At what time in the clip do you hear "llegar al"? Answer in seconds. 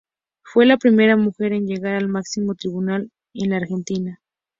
1.67-2.07